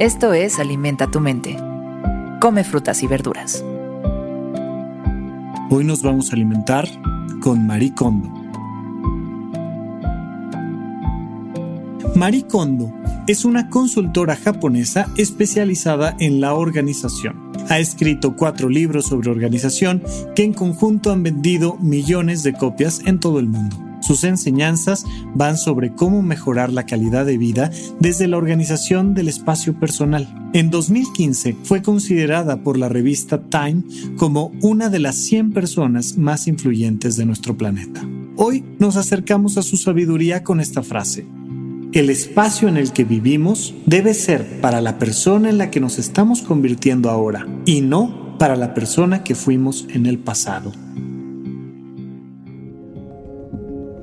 [0.00, 1.56] Esto es Alimenta tu mente.
[2.40, 3.64] Come frutas y verduras.
[5.70, 6.88] Hoy nos vamos a alimentar
[7.40, 8.28] con Marie Kondo.
[12.16, 12.92] Marie Kondo
[13.28, 17.52] es una consultora japonesa especializada en la organización.
[17.68, 20.02] Ha escrito cuatro libros sobre organización
[20.34, 23.93] que en conjunto han vendido millones de copias en todo el mundo.
[24.04, 29.80] Sus enseñanzas van sobre cómo mejorar la calidad de vida desde la organización del espacio
[29.80, 30.28] personal.
[30.52, 33.82] En 2015 fue considerada por la revista Time
[34.18, 38.06] como una de las 100 personas más influyentes de nuestro planeta.
[38.36, 41.26] Hoy nos acercamos a su sabiduría con esta frase.
[41.92, 45.98] El espacio en el que vivimos debe ser para la persona en la que nos
[45.98, 50.72] estamos convirtiendo ahora y no para la persona que fuimos en el pasado.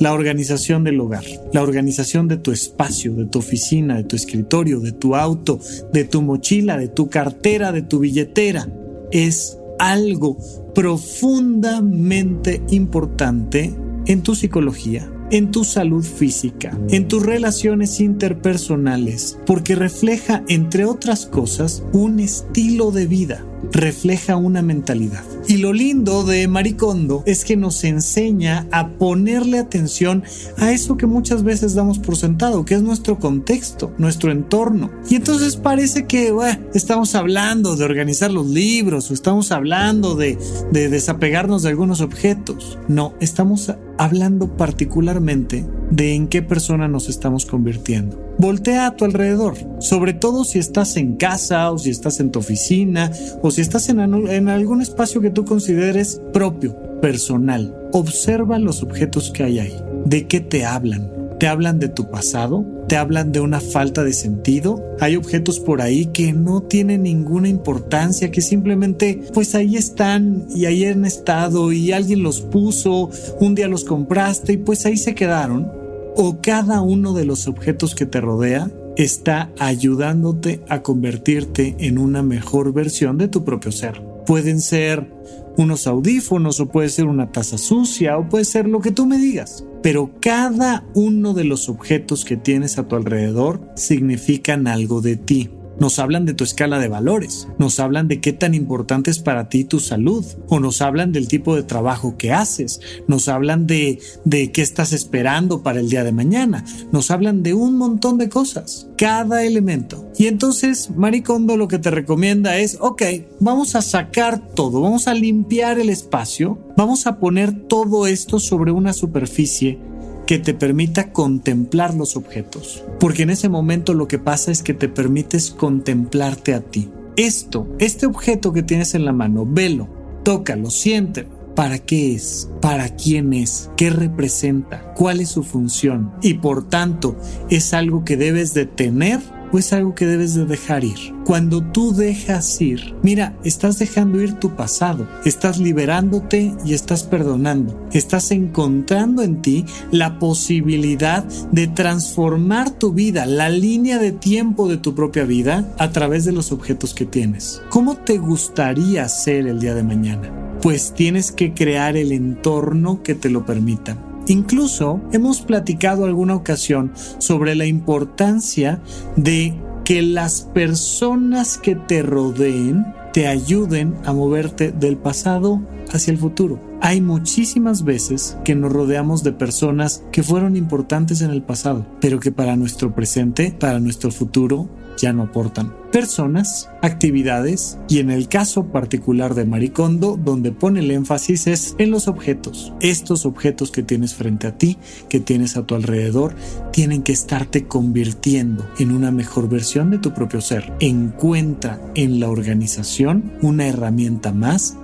[0.00, 4.80] La organización del hogar, la organización de tu espacio, de tu oficina, de tu escritorio,
[4.80, 5.58] de tu auto,
[5.92, 8.68] de tu mochila, de tu cartera, de tu billetera,
[9.10, 10.38] es algo
[10.74, 13.74] profundamente importante
[14.06, 21.26] en tu psicología, en tu salud física, en tus relaciones interpersonales, porque refleja, entre otras
[21.26, 25.24] cosas, un estilo de vida refleja una mentalidad.
[25.54, 30.24] Y lo lindo de Maricondo es que nos enseña a ponerle atención
[30.58, 34.90] a eso que muchas veces damos por sentado, que es nuestro contexto, nuestro entorno.
[35.08, 36.34] Y entonces parece que
[36.74, 40.36] estamos hablando de organizar los libros o estamos hablando de,
[40.72, 42.76] de desapegarnos de algunos objetos.
[42.88, 48.23] No, estamos hablando particularmente de en qué persona nos estamos convirtiendo.
[48.38, 52.40] Voltea a tu alrededor, sobre todo si estás en casa o si estás en tu
[52.40, 54.00] oficina o si estás en,
[54.48, 57.76] algún espacio que tú consideres propio, personal.
[57.92, 59.76] Observa los objetos que hay ahí.
[60.04, 61.12] ¿De qué te hablan?
[61.38, 62.64] ¿Te hablan de tu pasado?
[62.88, 64.82] ¿Te hablan de una falta de sentido?
[65.00, 70.66] Hay objetos por ahí que no tienen ninguna importancia, que simplemente pues ahí están y
[70.66, 75.14] ahí han estado y alguien los puso, un día los compraste y pues ahí se
[75.14, 75.83] quedaron
[76.16, 82.22] o cada uno de los objetos que te rodea está ayudándote a convertirte en una
[82.22, 84.02] mejor versión de tu propio ser.
[84.26, 85.12] Pueden ser
[85.56, 89.18] unos audífonos o puede ser una taza sucia o puede ser lo que tú me
[89.18, 89.64] digas.
[89.82, 95.50] Pero cada uno de los objetos que tienes a tu alrededor significan algo de ti.
[95.80, 99.48] Nos hablan de tu escala de valores, nos hablan de qué tan importante es para
[99.48, 104.00] ti tu salud, o nos hablan del tipo de trabajo que haces, nos hablan de,
[104.24, 108.28] de qué estás esperando para el día de mañana, nos hablan de un montón de
[108.28, 110.10] cosas, cada elemento.
[110.16, 113.02] Y entonces Maricondo lo que te recomienda es, ok,
[113.40, 118.72] vamos a sacar todo, vamos a limpiar el espacio, vamos a poner todo esto sobre
[118.72, 119.93] una superficie
[120.26, 122.84] que te permita contemplar los objetos.
[123.00, 126.90] Porque en ese momento lo que pasa es que te permites contemplarte a ti.
[127.16, 129.88] Esto, este objeto que tienes en la mano, velo,
[130.24, 131.28] tócalo, siéntelo.
[131.54, 132.50] ¿Para qué es?
[132.60, 133.70] ¿Para quién es?
[133.76, 134.92] ¿Qué representa?
[134.94, 136.12] ¿Cuál es su función?
[136.20, 137.16] Y por tanto,
[137.48, 139.20] es algo que debes de tener
[139.58, 141.14] es algo que debes de dejar ir.
[141.24, 147.88] Cuando tú dejas ir, mira, estás dejando ir tu pasado, estás liberándote y estás perdonando,
[147.92, 154.76] estás encontrando en ti la posibilidad de transformar tu vida, la línea de tiempo de
[154.76, 157.62] tu propia vida a través de los objetos que tienes.
[157.70, 160.30] ¿Cómo te gustaría ser el día de mañana?
[160.62, 163.96] Pues tienes que crear el entorno que te lo permita.
[164.26, 168.80] Incluso hemos platicado alguna ocasión sobre la importancia
[169.16, 169.54] de
[169.84, 175.60] que las personas que te rodeen te ayuden a moverte del pasado
[175.92, 176.60] hacia el futuro.
[176.80, 182.20] Hay muchísimas veces que nos rodeamos de personas que fueron importantes en el pasado, pero
[182.20, 185.74] que para nuestro presente, para nuestro futuro, ya no aportan.
[185.92, 191.90] Personas, actividades y en el caso particular de Maricondo, donde pone el énfasis es en
[191.90, 192.72] los objetos.
[192.80, 194.76] Estos objetos que tienes frente a ti,
[195.08, 196.34] que tienes a tu alrededor,
[196.72, 200.72] tienen que estarte convirtiendo en una mejor versión de tu propio ser.
[200.80, 204.76] Encuentra en la organización una herramienta más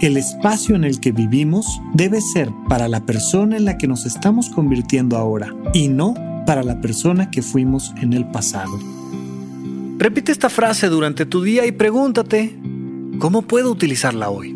[0.00, 4.04] El espacio en el que vivimos debe ser para la persona en la que nos
[4.04, 6.14] estamos convirtiendo ahora y no
[6.46, 8.78] para la persona que fuimos en el pasado.
[9.98, 12.58] Repite esta frase durante tu día y pregúntate,
[13.18, 14.55] ¿Cómo puedo utilizarla hoy?